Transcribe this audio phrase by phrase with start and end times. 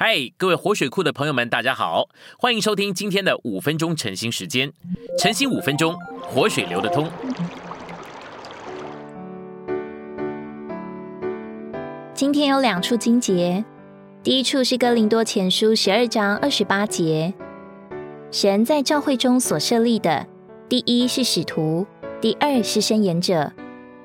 [0.00, 2.08] 嗨，各位活水库的朋友们，大家好，
[2.38, 4.72] 欢迎收听今天的五分钟晨兴时间。
[5.18, 7.10] 晨兴五分钟，活水流得通。
[12.14, 13.64] 今天有两处经节，
[14.22, 17.34] 第一处是哥林多前书十二章二十八节，
[18.30, 20.28] 神在教会中所设立的，
[20.68, 21.84] 第一是使徒，
[22.20, 23.52] 第二是伸言者，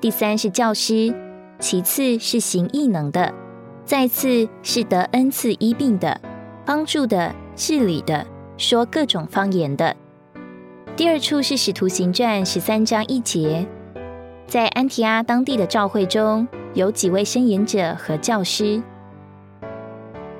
[0.00, 1.14] 第三是教师，
[1.60, 3.32] 其次是行异能的。
[3.84, 6.18] 再次是得恩赐医病的、
[6.64, 8.26] 帮助的、治理的、
[8.56, 9.94] 说各种方言的。
[10.96, 13.66] 第二处是使徒行传十三章一节，
[14.46, 18.82] 在安提阿当地的教会中有几位申言者和教师。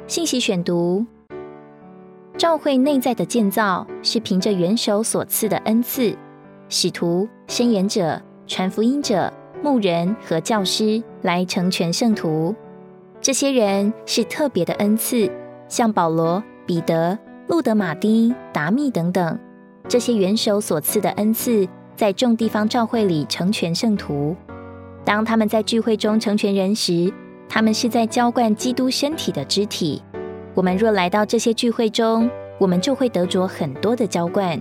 [0.07, 1.05] 信息选读：
[2.39, 6.17] 教会内在的建造是凭着元首所赐的恩赐，
[6.71, 9.31] 使徒、申言者、传福音者、
[9.63, 12.55] 牧人和教师来成全圣徒。
[13.25, 15.31] 这些人是特别的恩赐，
[15.67, 19.39] 像保罗、彼得、路德、马丁、达密等等，
[19.89, 24.37] 这些元首所赐的恩赐，在众地方教会里成全圣徒。
[25.07, 27.11] 当他们在聚会中成全人时，
[27.49, 30.03] 他们是在浇灌基督身体的肢体。
[30.53, 34.61] 我们若来到这些聚会中，我们就会得着很多的浇灌。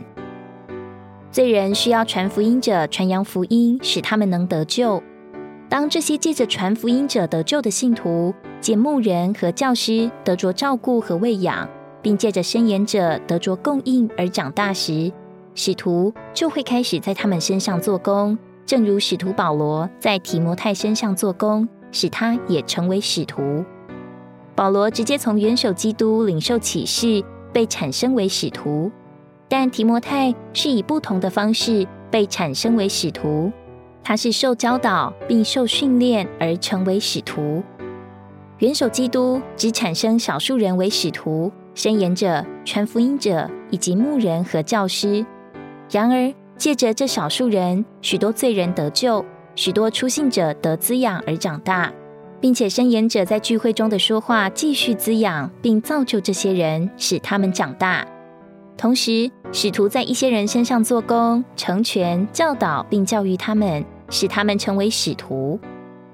[1.29, 5.03] 罪人需要传福音者传扬福音，使他们能得救。
[5.67, 11.67] 当这些借着传福音者得救的信徒，借牧人和教师得着照顾和喂养，
[12.01, 15.11] 并借着伸言者得着供应而长大时，
[15.53, 23.65] 使徒就会开始在他们身上做工，正如使徒保罗在提摩太身上做工，使他也成为使徒。
[24.55, 28.89] 保罗直接从元首基督领受启示，被产生为使徒；
[29.49, 33.51] 但提摩太是以不同的方式被产生为使徒，
[34.01, 37.61] 他是受教导并受训练而成为使徒。
[38.63, 45.25] 元首基督只产生少数人为使徒、伸言者、传福音者以及牧人和教师。
[45.91, 51.91] 然而，借着这少数人，许多罪人得救，许多出信者得滋养而长大，
[52.39, 58.07] 并且伸言者在聚会中的说话继续滋养并造就这些人，使他们长大。
[58.77, 65.59] 同时，使徒在一些人身上做工，成全、教导并教育他们，使他们成为使徒。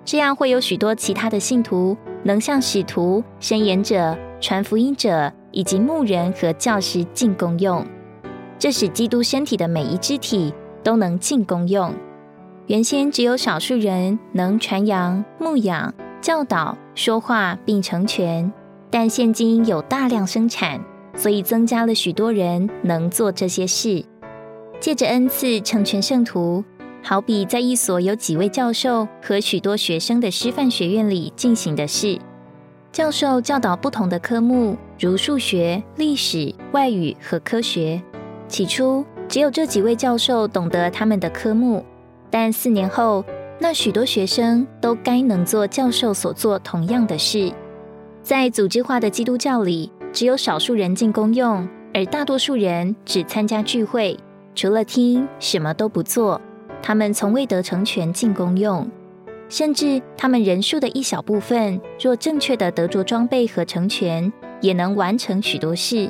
[0.03, 1.97] 这样会有许多其他的信徒。
[2.21, 7.85] 能向使徒、伸言者、传福音者以及牧人和教师进功用，
[8.57, 11.93] 这使基督身体的每一肢体都能进功用。
[12.67, 18.51] 原先只有少数人能传扬、牧养、教导、说话并成全，
[18.91, 20.81] 但现今有大量生产，
[21.15, 24.03] 所以增加了许多人能做这些事。
[24.81, 26.65] 借着恩赐成全圣徒。
[27.01, 32.19] 好比在一所有几位教授和许多学生的师范学院里进行的事，
[32.91, 38.01] 教授教导不同的科目，如数学、历史、外语和科学。
[38.47, 41.83] 起初只有这几位教授懂得他们的科目，
[42.29, 43.23] 但四年后，
[43.59, 47.51] 那许多学生都该能做教授所做同样的事。
[48.21, 54.17] 在组织化的基督教里，只有少数人进公用，而大多数人只参加聚会，
[54.53, 56.41] 除了听，什么都不做。
[56.81, 58.89] 他们从未得成全进功用，
[59.47, 64.31] 甚至他们人数的一小部分，若正确的得着装备和成全，
[64.61, 66.09] 也能完成许多事。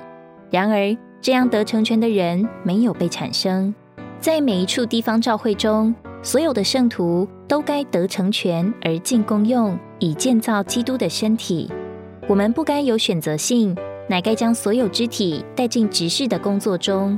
[0.49, 3.73] 然而，这样得成全的人没有被产生。
[4.19, 11.71] 在每一处地方教会中，所有的圣徒都该得成全而进功用，以建造基督的身体。
[12.27, 13.75] 我们不该有选择性，
[14.07, 17.17] 乃该将所有肢体带进执事的工作中。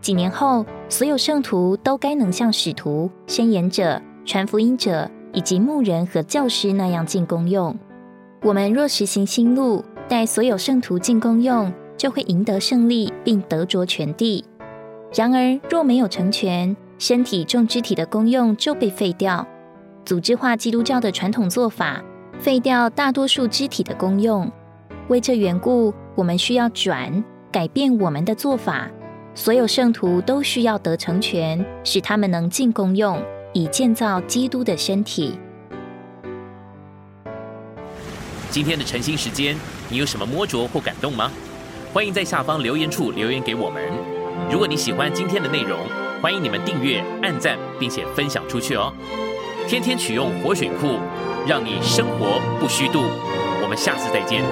[0.00, 7.76] 几年后，所有圣徒都该能像使徒、宣言者、传福音者以及牧人和教师那样进功用。
[8.42, 14.44] 我们若实行新路，带所有圣徒进功用，就会赢得胜利，并得着全地。
[15.12, 19.44] 然而，若没有成全，身体众肢体的功用就被废掉。
[20.04, 22.00] 组织化基督教的传统做法，
[22.38, 24.48] 废掉大多数肢体的功用。
[25.08, 28.88] 为这缘故，我们需要转改变我们的做法。
[29.36, 33.22] 所有圣徒都需要得成全，使他们能进功用，
[33.52, 35.38] 以建造基督的身体。
[38.50, 39.54] 今天的晨兴时间，
[39.90, 41.30] 你有什么摸着或感动吗？
[41.92, 43.82] 欢迎在下方留言处留言给我们。
[44.50, 45.80] 如果你喜欢今天的内容，
[46.22, 48.90] 欢迎你们订阅、按赞，并且分享出去哦。
[49.68, 50.98] 天天取用活水库，
[51.46, 53.02] 让你生活不虚度。
[53.62, 54.42] 我们下次再见。